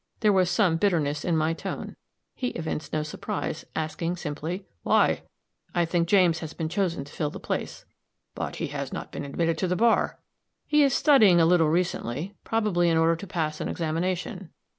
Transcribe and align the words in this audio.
There 0.21 0.33
was 0.33 0.49
some 0.49 0.77
bitterness 0.77 1.23
in 1.23 1.37
my 1.37 1.53
tone; 1.53 1.95
he 2.33 2.47
evinced 2.55 2.91
no 2.91 3.03
surprise, 3.03 3.65
asking, 3.75 4.17
simply, 4.17 4.65
"Why?" 4.81 5.21
"I 5.75 5.85
think 5.85 6.07
James 6.07 6.39
has 6.39 6.53
been 6.53 6.69
chosen 6.69 7.03
to 7.03 7.11
fill 7.13 7.29
the 7.29 7.39
place." 7.39 7.85
"But, 8.33 8.55
he 8.55 8.69
has 8.69 8.91
not 8.91 9.11
been 9.11 9.25
admitted 9.25 9.59
to 9.59 9.67
the 9.67 9.75
bar." 9.75 10.17
"He 10.65 10.81
is 10.81 10.95
studying 10.95 11.39
a 11.39 11.45
little 11.45 11.69
recently; 11.69 12.33
probably 12.43 12.89
in 12.89 12.97
order 12.97 13.15
to 13.15 13.27
pass 13.27 13.61
an 13.61 13.67
examination." 13.69 14.49